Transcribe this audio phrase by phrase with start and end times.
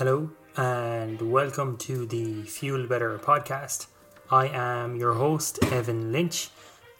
[0.00, 3.88] Hello, and welcome to the Fuel Better podcast.
[4.30, 6.48] I am your host, Evan Lynch,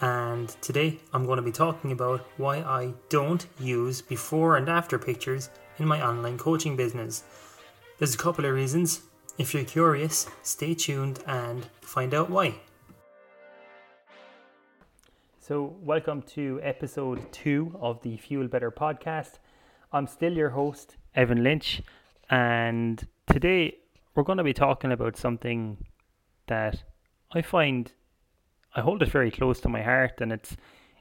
[0.02, 4.98] and today I'm going to be talking about why I don't use before and after
[4.98, 7.24] pictures in my online coaching business.
[7.96, 9.00] There's a couple of reasons.
[9.38, 12.56] If you're curious, stay tuned and find out why.
[15.38, 19.38] So, welcome to episode two of the Fuel Better podcast.
[19.90, 21.80] I'm still your host, Evan Lynch,
[22.30, 23.76] and today
[24.14, 25.84] we're going to be talking about something
[26.46, 26.82] that
[27.32, 27.92] I find
[28.74, 30.56] I hold it very close to my heart, and it's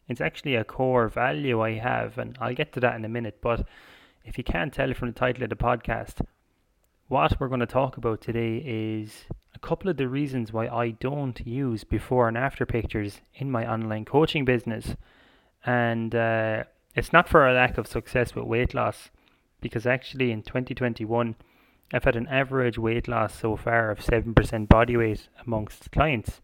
[0.08, 3.40] it's actually a core value I have, and I'll get to that in a minute.
[3.42, 3.66] But
[4.26, 6.22] if you can't tell from the title of the podcast,
[7.08, 10.92] what we're going to talk about today is a couple of the reasons why I
[10.92, 14.96] don't use before and after pictures in my online coaching business.
[15.64, 16.64] And uh,
[16.96, 19.12] it's not for a lack of success with weight loss,
[19.62, 21.36] because actually in 2021,
[21.92, 26.42] I've had an average weight loss so far of 7% body weight amongst clients.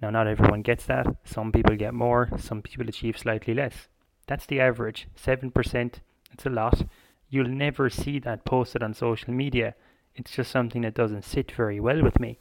[0.00, 1.06] Now, not everyone gets that.
[1.24, 3.88] Some people get more, some people achieve slightly less.
[4.26, 5.94] That's the average 7%.
[6.32, 6.82] It's a lot.
[7.28, 9.74] You'll never see that posted on social media.
[10.14, 12.38] It's just something that doesn't sit very well with me.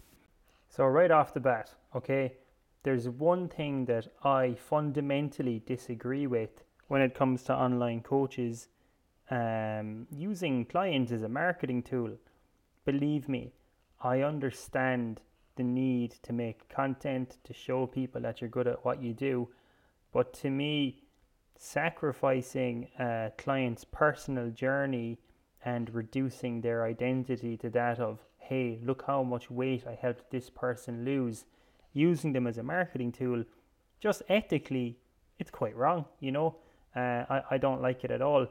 [0.70, 2.34] So, right off the bat, okay,
[2.84, 8.68] there's one thing that I fundamentally disagree with when it comes to online coaches
[9.30, 12.18] um, using clients as a marketing tool.
[12.86, 13.54] Believe me,
[14.02, 15.22] I understand
[15.56, 19.50] the need to make content to show people that you're good at what you do.
[20.12, 21.04] But to me,
[21.58, 25.20] sacrificing a client's personal journey
[25.64, 30.50] and reducing their identity to that of, hey, look how much weight I helped this
[30.50, 31.46] person lose,
[31.94, 33.46] using them as a marketing tool,
[34.02, 34.98] just ethically,
[35.40, 36.58] it's quite wrong, you know.
[36.96, 38.48] Uh, I, I don't like it at all.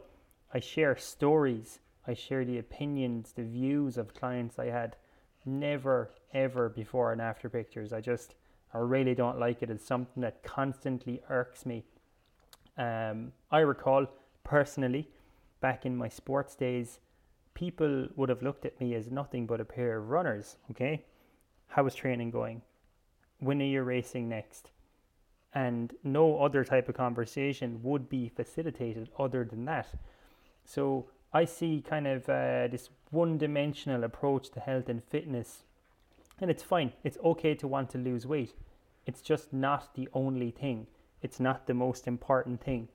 [0.53, 4.97] I share stories, I share the opinions, the views of clients I had.
[5.45, 7.93] Never, ever before and after pictures.
[7.93, 8.35] I just,
[8.73, 9.71] I really don't like it.
[9.71, 11.85] It's something that constantly irks me.
[12.79, 14.07] Um, I recall
[14.45, 15.09] personally,
[15.61, 17.01] back in my sports days,
[17.55, 20.57] people would have looked at me as nothing but a pair of runners.
[20.71, 21.05] Okay,
[21.69, 22.63] how is training going?
[23.39, 24.71] When are you racing next?
[25.55, 29.89] And no other type of conversation would be facilitated other than that.
[30.65, 35.65] So I see kind of uh, this one dimensional approach to health and fitness,
[36.41, 36.93] and it's fine.
[37.05, 38.55] It's okay to want to lose weight.
[39.07, 40.87] It's just not the only thing,
[41.23, 42.89] it's not the most important thing.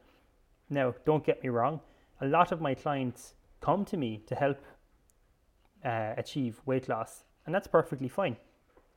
[0.69, 1.81] Now, don't get me wrong,
[2.21, 4.59] a lot of my clients come to me to help
[5.83, 8.37] uh, achieve weight loss, and that's perfectly fine.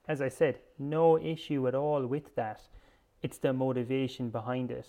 [0.08, 2.62] As I said, no issue at all with that.
[3.22, 4.88] It's the motivation behind it.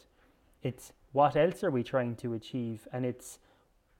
[0.63, 3.39] It's what else are we trying to achieve, and it's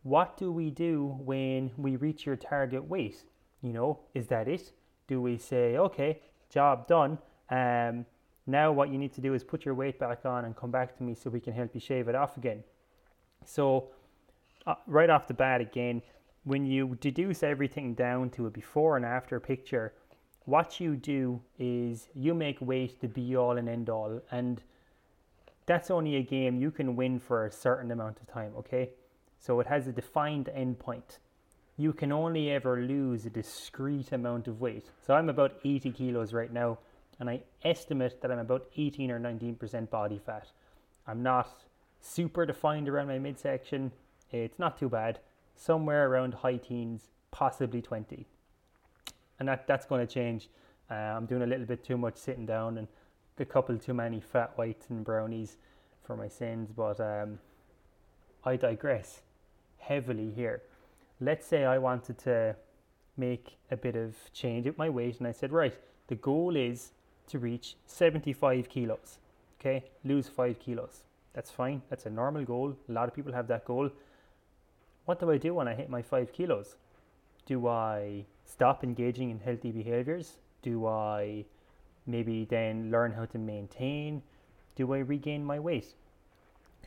[0.03, 3.23] what do we do when we reach your target weight?
[3.61, 4.71] You know, is that it?
[5.07, 6.19] Do we say, okay,
[6.49, 7.19] job done?
[7.49, 8.05] Um,
[8.47, 10.97] now what you need to do is put your weight back on and come back
[10.97, 12.63] to me so we can help you shave it off again.
[13.45, 13.89] So,
[14.65, 16.01] uh, right off the bat, again,
[16.43, 19.93] when you deduce everything down to a before and after picture,
[20.45, 24.63] what you do is you make weight the be all and end all, and
[25.67, 28.89] that's only a game you can win for a certain amount of time, okay?
[29.41, 31.17] So it has a defined endpoint.
[31.75, 34.85] You can only ever lose a discrete amount of weight.
[35.05, 36.77] So I'm about 80 kilos right now,
[37.19, 40.47] and I estimate that I'm about 18 or 19% body fat.
[41.07, 41.63] I'm not
[42.01, 43.91] super defined around my midsection.
[44.31, 45.19] It's not too bad.
[45.55, 48.27] Somewhere around high teens, possibly 20.
[49.39, 50.49] And that, that's going to change.
[50.89, 52.87] Uh, I'm doing a little bit too much sitting down and
[53.39, 55.57] a couple too many flat whites and brownies
[56.03, 57.39] for my sins, but um,
[58.45, 59.23] I digress
[59.91, 60.61] heavily here.
[61.19, 62.55] Let's say I wanted to
[63.17, 65.75] make a bit of change at my weight, and I said, right,
[66.07, 66.91] the goal is
[67.27, 69.19] to reach 75 kilos.
[69.59, 71.03] Okay, lose five kilos.
[71.33, 71.81] That's fine.
[71.89, 72.75] That's a normal goal.
[72.89, 73.89] A lot of people have that goal.
[75.05, 76.75] What do I do when I hit my five kilos?
[77.45, 80.37] Do I stop engaging in healthy behaviors?
[80.61, 81.45] Do I
[82.05, 84.23] maybe then learn how to maintain?
[84.75, 85.95] Do I regain my weight?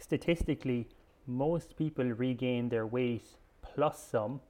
[0.00, 0.88] Statistically,
[1.26, 3.26] most people regain their weight
[3.62, 4.40] plus some,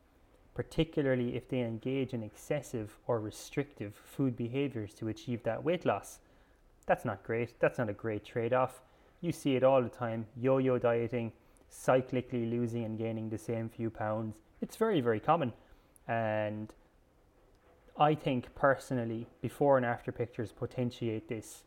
[0.54, 6.20] particularly if they engage in excessive or restrictive food behaviors to achieve that weight loss.
[6.86, 7.58] That's not great.
[7.60, 8.82] That's not a great trade off.
[9.20, 11.32] You see it all the time yo yo dieting,
[11.70, 14.36] cyclically losing and gaining the same few pounds.
[14.60, 15.52] It's very, very common.
[16.06, 16.72] And
[17.98, 21.62] I think personally, before and after pictures potentiate this.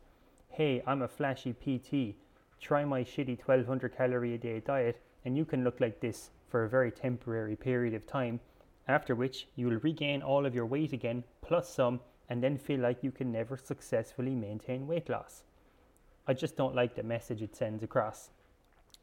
[0.50, 2.16] Hey, I'm a flashy PT.
[2.60, 6.64] Try my shitty 1200 calorie a day diet, and you can look like this for
[6.64, 8.40] a very temporary period of time,
[8.88, 12.00] after which you will regain all of your weight again, plus some,
[12.30, 15.44] and then feel like you can never successfully maintain weight loss.
[16.28, 18.32] I just don't like the message it sends across.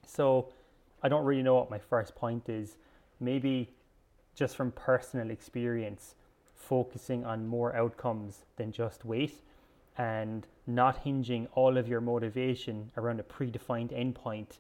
[0.06, 0.52] So
[1.02, 2.76] I don't really know what my first point is.
[3.20, 3.70] Maybe
[4.34, 6.14] just from personal experience,
[6.54, 9.40] focusing on more outcomes than just weight
[9.96, 14.58] and not hinging all of your motivation around a predefined endpoint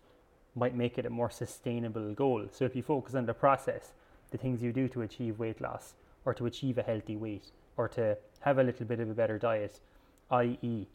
[0.54, 2.46] might make it a more sustainable goal.
[2.52, 3.92] So if you focus on the process,
[4.30, 5.94] the things you do to achieve weight loss
[6.24, 9.38] or to achieve a healthy weight or to have a little bit of a better
[9.38, 9.80] diet,
[10.30, 10.86] i.e.,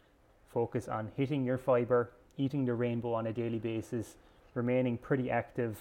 [0.47, 4.15] focus on hitting your fiber, eating the rainbow on a daily basis,
[4.53, 5.77] remaining pretty active,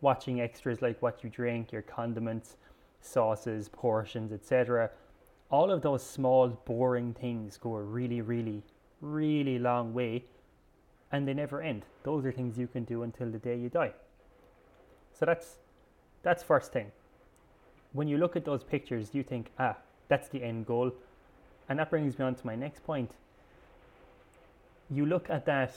[0.00, 2.56] watching extras like what you drink, your condiments,
[3.00, 4.90] sauces, portions, etc.
[5.52, 8.64] All of those small, boring things go a really, really,
[9.00, 10.24] really long way
[11.12, 11.84] and they never end.
[12.02, 13.92] Those are things you can do until the day you die.
[15.12, 15.58] So that's
[16.24, 16.90] that's first thing.
[17.92, 19.76] When you look at those pictures, you think, ah,
[20.08, 20.92] that's the end goal.
[21.68, 23.12] And that brings me on to my next point
[24.92, 25.72] you look at that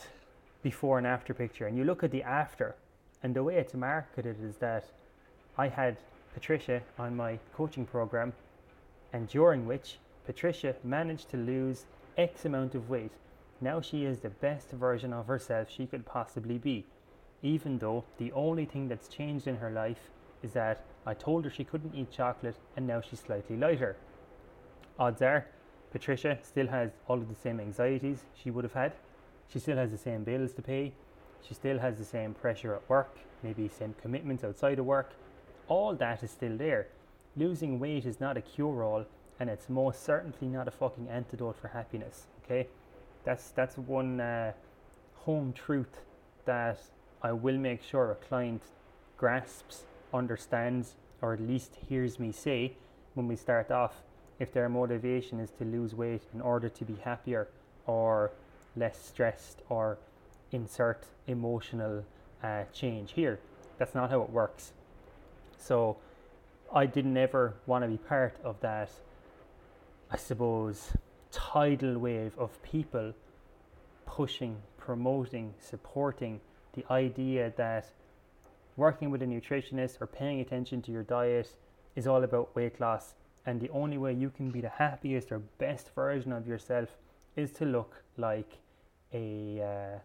[0.61, 2.75] before and after picture and you look at the after
[3.23, 4.85] and the way it's marketed is that
[5.57, 5.97] I had
[6.33, 8.33] Patricia on my coaching program
[9.13, 11.85] and during which Patricia managed to lose
[12.17, 13.11] X amount of weight.
[13.61, 16.85] Now she is the best version of herself she could possibly be,
[17.41, 20.09] even though the only thing that's changed in her life
[20.43, 23.95] is that I told her she couldn't eat chocolate and now she's slightly lighter.
[24.97, 25.47] Odds are
[25.91, 28.91] Patricia still has all of the same anxieties she would have had.
[29.47, 30.91] She still has the same bills to pay.
[31.47, 35.13] She still has the same pressure at work, maybe same commitments outside of work.
[35.69, 36.87] All that is still there.
[37.37, 39.05] Losing weight is not a cure all,
[39.39, 42.27] and it's most certainly not a fucking antidote for happiness.
[42.43, 42.67] Okay,
[43.25, 44.53] that's that's one uh,
[45.15, 46.01] home truth
[46.45, 46.79] that
[47.21, 48.61] I will make sure a client
[49.17, 49.83] grasps,
[50.13, 52.73] understands, or at least hears me say
[53.15, 54.03] when we start off
[54.39, 57.47] if their motivation is to lose weight in order to be happier
[57.85, 58.31] or
[58.75, 59.97] less stressed or
[60.51, 62.05] insert emotional
[62.43, 63.39] uh, change here.
[63.77, 64.73] That's not how it works.
[65.57, 65.97] So
[66.75, 68.89] I didn't ever want to be part of that,
[70.11, 70.91] I suppose,
[71.31, 73.13] tidal wave of people
[74.05, 76.41] pushing, promoting, supporting
[76.73, 77.85] the idea that
[78.75, 81.55] working with a nutritionist or paying attention to your diet
[81.95, 83.13] is all about weight loss
[83.45, 86.97] and the only way you can be the happiest or best version of yourself
[87.37, 88.57] is to look like
[89.13, 89.99] a uh,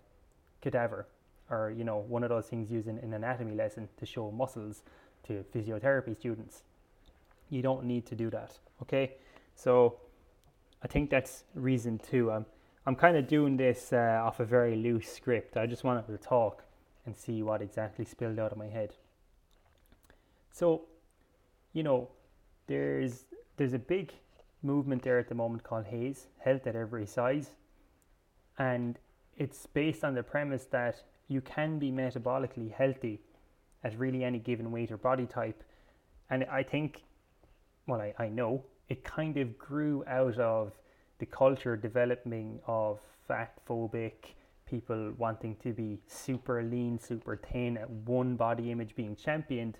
[0.61, 1.09] cadaver
[1.51, 4.85] or you know one of those things used in an anatomy lesson to show muscles
[5.27, 6.63] to physiotherapy students.
[7.49, 9.13] You don't need to do that okay?
[9.55, 9.97] So
[10.83, 12.31] i think that's reason two.
[12.31, 12.47] I'm,
[12.87, 15.57] I'm kind of doing this uh, off a very loose script.
[15.57, 16.65] I just wanted to talk
[17.07, 18.95] and see what exactly spilled out of my head.
[20.53, 20.83] So
[21.73, 22.09] you know
[22.67, 23.25] there's
[23.57, 24.13] there's a big
[24.63, 27.51] movement there at the moment called HAES, Health at Every Size.
[28.59, 28.99] And
[29.37, 33.21] it's based on the premise that you can be metabolically healthy
[33.85, 35.63] at really any given weight or body type.
[36.31, 37.03] And I think,
[37.87, 40.73] well, I, I know it kind of grew out of
[41.19, 44.35] the culture developing of fat phobic
[44.67, 49.79] people wanting to be super lean, super thin, one body image being championed.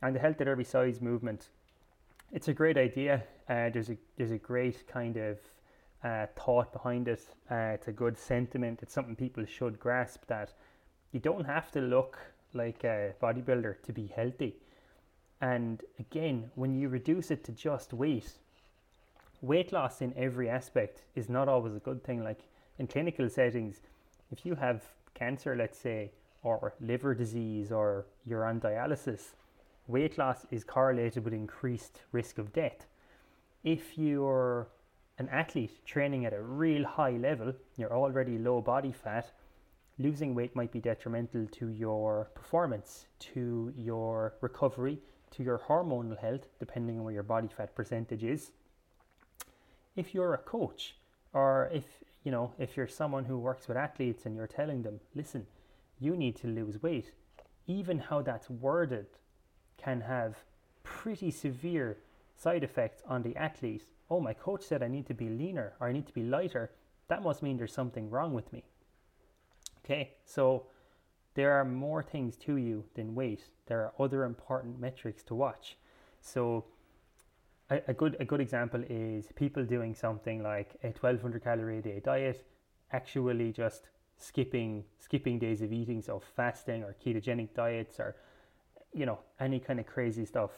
[0.00, 1.48] And the health at every size movement
[2.32, 3.22] it's a great idea.
[3.48, 5.38] Uh, there's a there's a great kind of
[6.02, 7.20] uh, thought behind it.
[7.50, 8.80] Uh, it's a good sentiment.
[8.82, 10.54] It's something people should grasp that
[11.12, 12.18] you don't have to look
[12.54, 14.56] like a bodybuilder to be healthy.
[15.40, 18.32] And again, when you reduce it to just weight,
[19.40, 22.22] weight loss in every aspect is not always a good thing.
[22.22, 22.40] Like
[22.78, 23.80] in clinical settings,
[24.30, 24.82] if you have
[25.14, 29.34] cancer, let's say, or liver disease, or you're on dialysis,
[29.86, 32.86] weight loss is correlated with increased risk of death.
[33.64, 34.68] If you're
[35.18, 39.30] an athlete training at a real high level, you're already low body fat,
[39.98, 44.98] losing weight might be detrimental to your performance, to your recovery,
[45.32, 48.52] to your hormonal health, depending on where your body fat percentage is.
[49.96, 50.96] If you're a coach,
[51.32, 51.84] or if
[52.24, 55.46] you know, if you're someone who works with athletes and you're telling them, listen,
[55.98, 57.12] you need to lose weight,
[57.66, 59.06] even how that's worded
[59.76, 60.36] can have
[60.82, 61.98] pretty severe
[62.36, 63.84] side effects on the athlete.
[64.10, 66.70] Oh, my coach said I need to be leaner or I need to be lighter.
[67.08, 68.64] That must mean there's something wrong with me.
[69.84, 70.66] Okay, so
[71.34, 73.42] there are more things to you than weight.
[73.66, 75.76] There are other important metrics to watch.
[76.20, 76.64] So
[77.70, 81.82] a, a good a good example is people doing something like a 1200 calorie a
[81.82, 82.46] day diet,
[82.92, 88.14] actually just skipping skipping days of eating, so fasting or ketogenic diets or
[88.92, 90.50] you know any kind of crazy stuff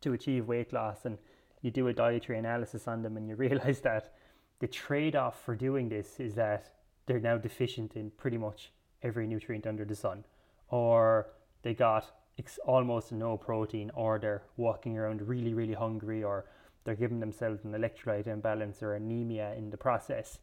[0.00, 1.18] to achieve weight loss and
[1.62, 4.12] you do a dietary analysis on them and you realize that
[4.60, 6.72] the trade-off for doing this is that
[7.08, 8.70] they're now deficient in pretty much
[9.02, 10.24] every nutrient under the sun
[10.68, 11.30] or
[11.62, 16.44] they got ex- almost no protein or they're walking around really really hungry or
[16.88, 20.38] they're giving themselves an electrolyte imbalance or anemia in the process.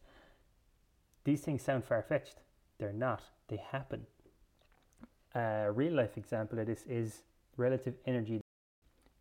[1.24, 2.36] These things sound far-fetched.
[2.78, 3.22] They're not.
[3.48, 4.06] They happen.
[5.34, 7.22] A real life example of this is
[7.56, 8.40] relative energy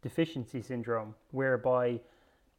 [0.03, 1.99] deficiency syndrome whereby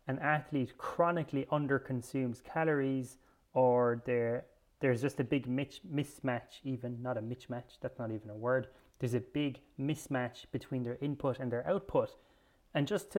[0.08, 3.18] an athlete chronically underconsumes calories
[3.54, 4.02] or
[4.86, 9.14] there's just a big mismatch even not a mismatch that's not even a word there's
[9.14, 12.16] a big mismatch between their input and their output.
[12.74, 13.18] And just to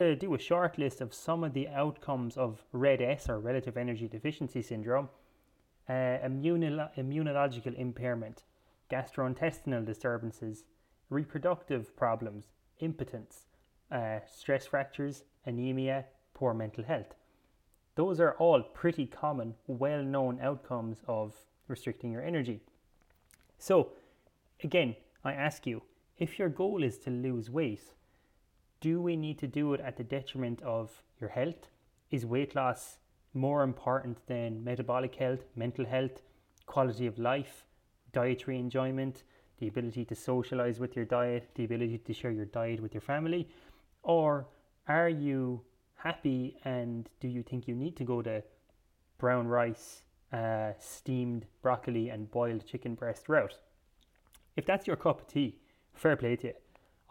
[0.00, 4.08] To do a short list of some of the outcomes of RED-S or relative energy
[4.08, 5.10] deficiency syndrome,
[5.90, 5.92] uh,
[6.24, 8.44] immunolo- immunological impairment,
[8.90, 10.64] gastrointestinal disturbances,
[11.10, 12.46] reproductive problems,
[12.78, 13.44] impotence,
[13.90, 17.14] uh, stress fractures, anemia, poor mental health.
[17.94, 21.34] Those are all pretty common, well known outcomes of
[21.68, 22.62] restricting your energy.
[23.58, 23.92] So,
[24.64, 25.82] again, I ask you
[26.16, 27.92] if your goal is to lose weight,
[28.80, 31.68] do we need to do it at the detriment of your health?
[32.10, 32.96] Is weight loss
[33.34, 36.22] more important than metabolic health, mental health,
[36.66, 37.64] quality of life,
[38.12, 39.22] dietary enjoyment,
[39.58, 43.02] the ability to socialize with your diet, the ability to share your diet with your
[43.02, 43.48] family?
[44.02, 44.46] Or
[44.88, 45.60] are you
[45.94, 48.42] happy and do you think you need to go to
[49.18, 53.58] brown rice, uh, steamed broccoli, and boiled chicken breast route?
[54.56, 55.58] If that's your cup of tea,
[55.94, 56.54] fair play to you.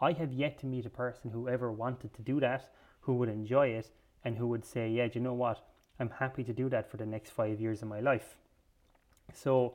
[0.00, 3.28] I have yet to meet a person who ever wanted to do that, who would
[3.28, 3.90] enjoy it,
[4.24, 5.66] and who would say, Yeah, do you know what?
[5.98, 8.36] I'm happy to do that for the next five years of my life.
[9.34, 9.74] So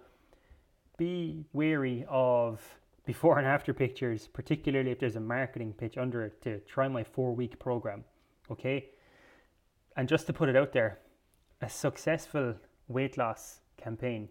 [0.97, 2.61] be wary of
[3.05, 7.03] before and after pictures, particularly if there's a marketing pitch under it to try my
[7.03, 8.03] four week program.
[8.49, 8.89] Okay?
[9.95, 10.99] And just to put it out there,
[11.61, 12.55] a successful
[12.87, 14.29] weight loss campaign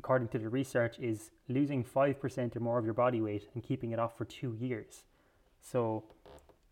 [0.00, 3.92] according to the research, is losing 5% or more of your body weight and keeping
[3.92, 5.04] it off for two years.
[5.60, 6.04] So,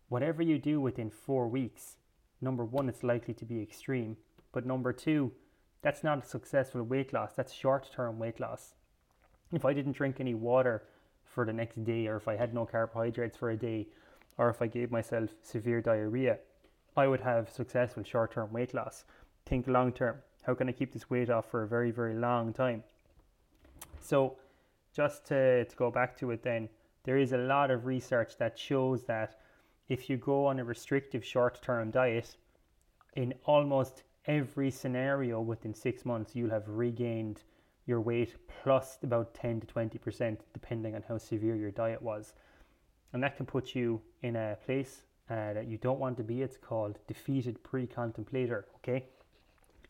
[0.09, 1.97] whatever you do within four weeks,
[2.41, 4.17] number one, it's likely to be extreme.
[4.51, 5.31] But number two,
[5.81, 8.73] that's not a successful weight loss, that's short term weight loss.
[9.51, 10.83] If I didn't drink any water
[11.23, 13.87] for the next day, or if I had no carbohydrates for a day,
[14.37, 16.39] or if I gave myself severe diarrhea,
[16.97, 19.05] I would have successful short term weight loss.
[19.45, 20.17] Think long term.
[20.43, 22.83] How can I keep this weight off for a very, very long time?
[23.99, 24.37] So,
[24.95, 26.69] just to, to go back to it then,
[27.03, 29.39] there is a lot of research that shows that
[29.87, 32.35] if you go on a restrictive short term diet,
[33.15, 37.43] in almost every scenario within six months, you'll have regained
[37.85, 42.33] your weight plus about 10 to 20%, depending on how severe your diet was.
[43.13, 46.43] And that can put you in a place uh, that you don't want to be.
[46.43, 48.67] It's called defeated pre contemplator.
[48.75, 49.05] Okay.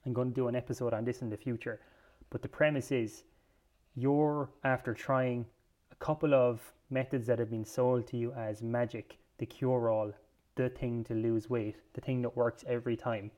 [0.06, 1.82] I'm going to do an episode on this in the future.
[2.30, 3.24] But the premise is
[3.96, 5.46] you're after trying
[5.92, 10.14] a couple of methods that have been sold to you as magic, the cure all,
[10.56, 13.32] the thing to lose weight, the thing that works every time.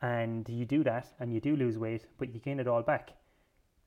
[0.00, 3.12] And you do that and you do lose weight, but you gain it all back.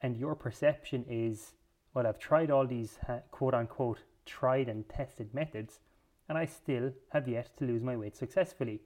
[0.01, 1.53] And your perception is
[1.95, 5.79] well, I've tried all these uh, quote unquote tried and tested methods,
[6.27, 8.81] and I still have yet to lose my weight successfully.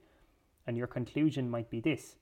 [0.66, 2.14] And your conclusion might be this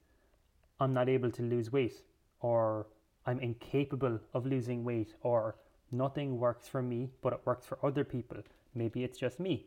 [0.80, 2.02] I'm not able to lose weight,
[2.40, 2.86] or
[3.26, 5.56] I'm incapable of losing weight, or
[5.90, 8.38] nothing works for me, but it works for other people.
[8.74, 9.66] Maybe it's just me.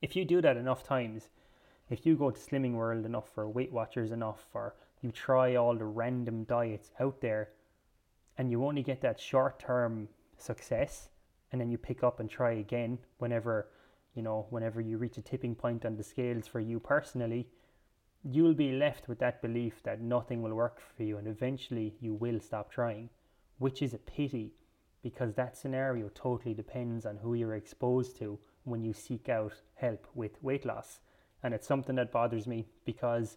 [0.00, 1.28] If you do that enough times,
[1.90, 5.76] if you go to Slimming World enough, or Weight Watchers enough, or you try all
[5.76, 7.50] the random diets out there,
[8.38, 10.08] and you only get that short term
[10.38, 11.08] success,
[11.52, 13.68] and then you pick up and try again whenever
[14.14, 17.46] you know whenever you reach a tipping point on the scales for you personally
[18.24, 22.14] you'll be left with that belief that nothing will work for you and eventually you
[22.14, 23.08] will stop trying
[23.58, 24.52] which is a pity
[25.02, 30.06] because that scenario totally depends on who you're exposed to when you seek out help
[30.14, 31.00] with weight loss
[31.42, 33.36] and it's something that bothers me because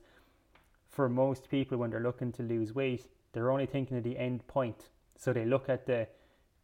[0.87, 4.45] for most people when they're looking to lose weight they're only thinking of the end
[4.47, 6.07] point so they look at the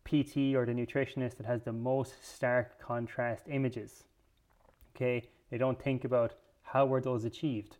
[0.06, 4.04] PT or the nutritionist that has the most stark contrast images.
[4.96, 7.78] Okay, they don't think about how were those achieved,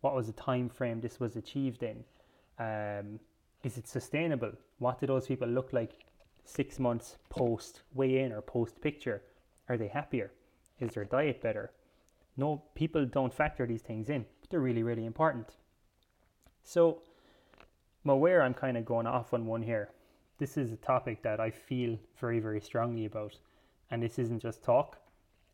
[0.00, 2.04] what was the time frame this was achieved in,
[2.58, 3.20] um,
[3.62, 4.52] is it sustainable?
[4.78, 5.92] What do those people look like
[6.48, 9.22] six months post weigh in or post picture?
[9.68, 10.32] Are they happier?
[10.80, 11.72] Is their diet better?
[12.36, 15.56] No, people don't factor these things in, but they're really, really important.
[16.62, 17.02] So,
[18.04, 19.90] I'm aware I'm kind of going off on one here,
[20.38, 23.36] this is a topic that I feel very, very strongly about.
[23.90, 24.98] And this isn't just talk.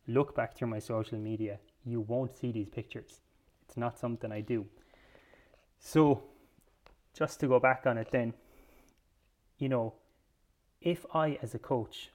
[0.06, 1.58] Look back through my social media.
[1.86, 3.20] You won't see these pictures.
[3.66, 4.66] It's not something I do.
[5.78, 6.24] So,
[7.14, 8.34] just to go back on it then,
[9.58, 9.94] you know,
[10.84, 12.10] if I, as a coach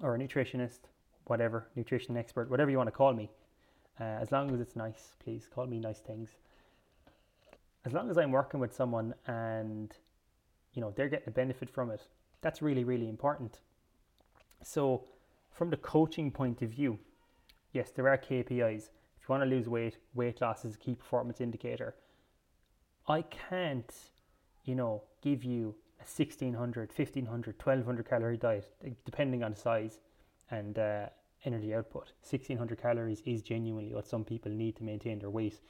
[0.00, 0.80] or a nutritionist,
[1.24, 3.30] whatever, nutrition expert, whatever you want to call me,
[4.00, 6.30] uh, as long as it's nice, please call me nice things.
[7.84, 9.92] As long as I'm working with someone and
[10.74, 12.02] you know they're getting a benefit from it
[12.40, 13.58] that's really really important.
[14.62, 15.04] So
[15.50, 16.98] from the coaching point of view
[17.72, 18.84] yes there are kpis
[19.18, 21.94] if you want to lose weight weight loss is a key performance indicator.
[23.08, 23.92] I can't
[24.64, 28.66] you know give you a 1600 1500 1200 calorie diet
[29.04, 30.00] depending on size
[30.50, 31.06] and uh,
[31.44, 32.12] energy output.
[32.22, 35.60] 1600 calories is genuinely what some people need to maintain their weight.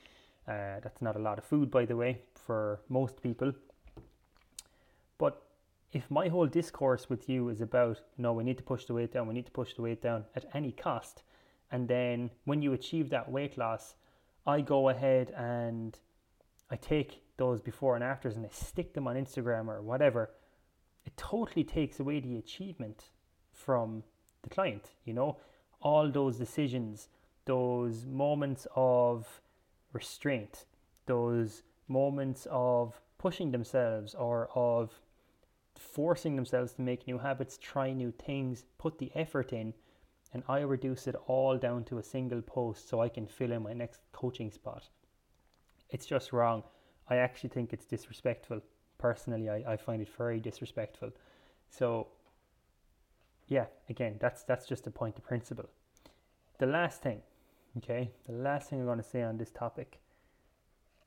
[0.49, 3.53] Uh, that's not a lot of food by the way for most people.
[5.19, 5.43] But
[5.93, 9.13] if my whole discourse with you is about, no, we need to push the weight
[9.13, 11.23] down, we need to push the weight down at any cost,
[11.71, 13.95] and then when you achieve that weight loss,
[14.47, 15.99] I go ahead and
[16.71, 20.31] I take those before and afters and they stick them on Instagram or whatever,
[21.05, 23.11] it totally takes away the achievement
[23.51, 24.05] from
[24.43, 25.37] the client, you know?
[25.81, 27.09] All those decisions,
[27.45, 29.41] those moments of
[29.93, 30.67] restraint,
[31.07, 35.01] those moments of pushing themselves or of
[35.77, 39.75] forcing themselves to make new habits, try new things, put the effort in,
[40.33, 43.65] and I reduce it all down to a single post so I can fill in
[43.65, 44.85] my next coaching spot.
[45.91, 46.63] It's just wrong.
[47.09, 48.61] I actually think it's disrespectful.
[48.99, 51.11] Personally, I, I find it very disrespectful.
[51.69, 52.09] So,
[53.49, 55.69] yeah, again, that's that's just a point of principle.
[56.59, 57.23] The last thing,
[57.79, 59.99] okay, the last thing I'm going to say on this topic,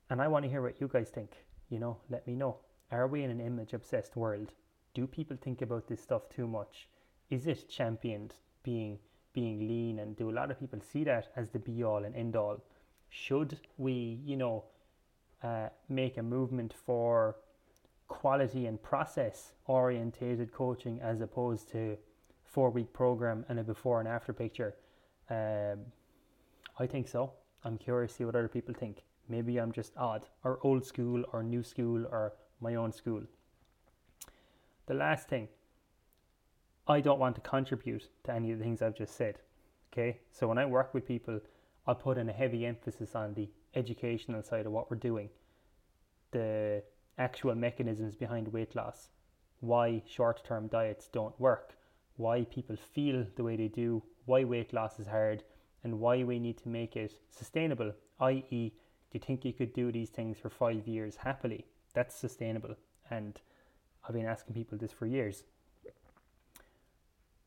[0.09, 1.31] and I want to hear what you guys think.
[1.69, 2.57] You know, let me know.
[2.91, 4.51] Are we in an image obsessed world?
[4.95, 6.87] do people think about this stuff too much?
[7.29, 8.97] Is it championed being
[9.33, 12.15] being lean and do a lot of people see that as the be all and
[12.15, 12.63] end all?
[13.09, 14.63] Should we, you know,
[15.45, 17.35] uh, make a movement for
[18.07, 21.97] quality and process orientated coaching as opposed to
[22.43, 24.75] four week program and a before and after picture?
[25.29, 25.79] Um,
[26.79, 27.33] I think so.
[27.63, 29.03] I'm curious to see what other people think.
[29.27, 33.21] Maybe I'm just odd or old school or new school or my own school.
[34.87, 35.47] The last thing,
[36.87, 39.39] I don't want to contribute to any of the things I've just said.
[39.91, 41.39] Okay, so when I work with people,
[41.87, 45.29] I put in a heavy emphasis on the educational side of what we're doing,
[46.31, 46.83] the
[47.17, 49.09] actual mechanisms behind weight loss,
[49.59, 51.75] why short term diets don't work,
[52.17, 55.43] why people feel the way they do, why weight loss is hard,
[55.83, 58.73] and why we need to make it sustainable, i.e.,
[59.11, 61.65] do you think you could do these things for five years happily?
[61.93, 62.75] That's sustainable.
[63.09, 63.39] And
[64.03, 65.43] I've been asking people this for years.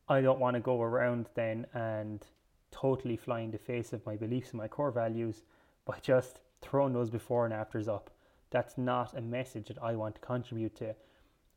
[0.08, 2.24] I don't want to go around then and
[2.70, 5.42] totally fly in the face of my beliefs and my core values
[5.88, 8.10] by just throwing those before and afters up.
[8.50, 10.94] That's not a message that I want to contribute to.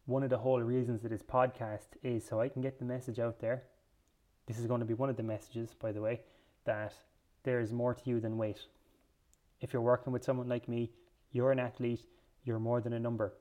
[0.06, 3.20] One of the whole reasons that this podcast is so I can get the message
[3.20, 3.64] out there.
[4.48, 6.22] This is going to be one of the messages, by the way,
[6.66, 6.94] that
[7.44, 8.62] there is more to you than weight.
[9.60, 10.92] If you're working with someone like me,
[11.32, 12.06] you're an athlete,
[12.46, 13.34] you're more than a number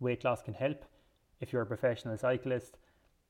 [0.00, 0.84] weight loss can help.
[1.40, 2.76] If you're a professional cyclist,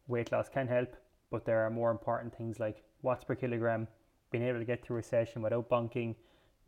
[0.09, 0.97] weight loss can help,
[1.31, 3.87] but there are more important things like watts per kilogram,
[4.31, 6.17] being able to get through a session without bonking,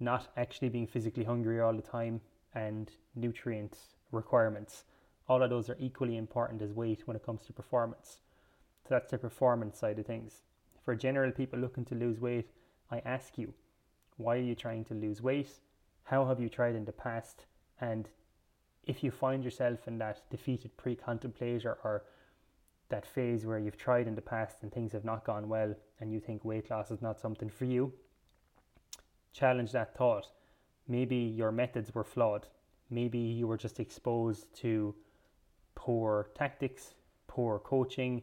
[0.01, 2.21] not actually being physically hungry all the time,
[2.55, 3.77] and nutrient
[4.13, 4.85] requirements.
[5.29, 8.21] All of those are equally important as weight when it comes to performance.
[8.85, 10.43] So that's the performance side of things.
[10.85, 12.51] For general people looking to lose weight,
[12.91, 13.53] I ask you,
[14.17, 15.51] why are you trying to lose weight?
[16.05, 17.45] How have you tried in the past?
[17.81, 18.09] And
[18.85, 22.05] if you find yourself in that defeated pre contemplator or
[22.89, 26.11] that phase where you've tried in the past and things have not gone well and
[26.11, 27.93] you think weight loss is not something for you,
[29.33, 30.27] challenge that thought.
[30.87, 32.47] Maybe your methods were flawed.
[32.91, 34.95] Maybe you were just exposed to
[35.75, 36.95] poor tactics,
[37.27, 38.23] poor coaching,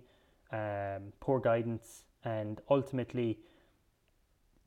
[0.51, 3.39] um, poor guidance, and ultimately,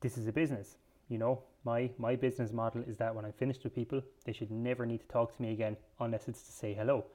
[0.01, 0.77] this is a business.
[1.09, 4.51] You know, my my business model is that when I'm finished with people, they should
[4.51, 7.07] never need to talk to me again unless it's to say hello.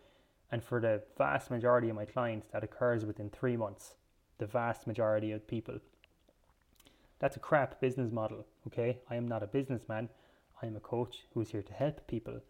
[0.51, 3.95] And for the vast majority of my clients, that occurs within three months.
[4.37, 5.79] The vast majority of people.
[7.23, 8.99] That's a crap business model, okay?
[9.09, 10.09] I am not a businessman.
[10.61, 12.41] I am a coach who's here to help people.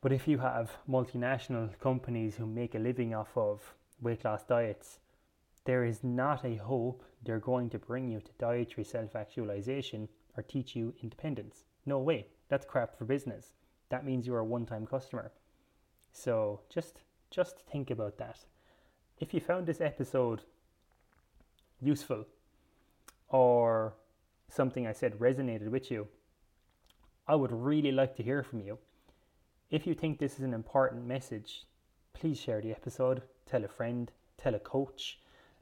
[0.00, 5.00] But if you have multinational companies who make a living off of weight loss diets,
[5.66, 10.42] there is not a hope they're going to bring you to dietary self actualization or
[10.42, 11.64] teach you independence.
[11.84, 12.28] No way.
[12.48, 13.52] That's crap for business.
[13.90, 15.30] That means you're a one time customer.
[16.10, 18.46] So just just think about that.
[19.20, 20.40] If you found this episode
[21.82, 22.24] useful
[23.28, 23.94] or
[24.48, 26.08] something I said resonated with you,
[27.26, 28.78] I would really like to hear from you.
[29.70, 31.64] If you think this is an important message,
[32.12, 35.18] please share the episode, tell a friend, tell a coach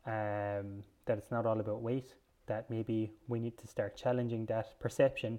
[0.07, 2.14] um, that it's not all about weight,
[2.46, 5.38] that maybe we need to start challenging that perception.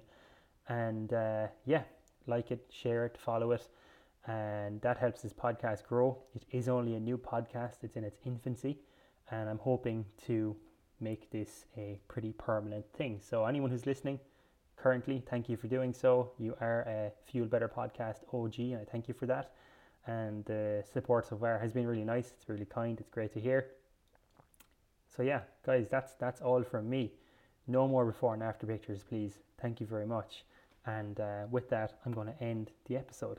[0.68, 1.82] And uh, yeah,
[2.26, 3.68] like it, share it, follow it
[4.26, 6.18] and that helps this podcast grow.
[6.34, 8.78] It is only a new podcast, it's in its infancy,
[9.30, 10.56] and I'm hoping to
[11.00, 13.20] make this a pretty permanent thing.
[13.22, 14.20] So, anyone who's listening
[14.76, 16.32] currently, thank you for doing so.
[16.38, 19.52] You are a Fuel Better podcast OG, and I thank you for that.
[20.06, 22.32] And the support so far has been really nice.
[22.36, 22.98] It's really kind.
[23.00, 23.66] It's great to hear.
[25.16, 27.12] So yeah, guys, that's that's all from me.
[27.66, 29.38] No more before and after pictures, please.
[29.60, 30.44] Thank you very much.
[30.86, 33.38] And uh, with that, I'm going to end the episode.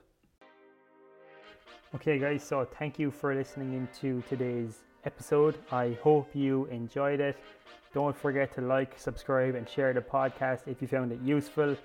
[1.94, 5.58] Okay, guys, so thank you for listening into today's episode.
[5.72, 7.38] I hope you enjoyed it.
[7.94, 11.76] Don't forget to like, subscribe, and share the podcast if you found it useful.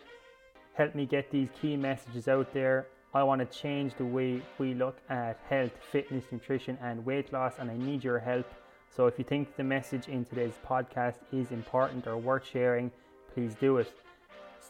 [0.74, 2.87] Help me get these key messages out there.
[3.12, 7.54] I want to change the way we look at health, fitness, nutrition, and weight loss,
[7.59, 8.46] and I need your help.
[8.94, 12.90] So if you think the message in today's podcast is important or worth sharing,
[13.35, 13.92] please do it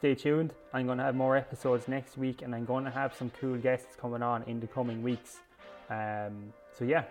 [0.00, 0.54] stay tuned.
[0.72, 3.58] I'm going to have more episodes next week and I'm going to have some cool
[3.58, 5.40] guests coming on in the coming weeks.
[5.90, 7.04] Um, so, yeah,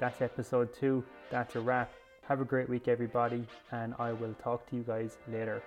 [0.00, 1.04] that's episode two.
[1.30, 1.92] That's a wrap.
[2.26, 5.62] Have a great week, everybody, and I will talk to you guys later.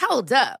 [0.00, 0.60] Hold up.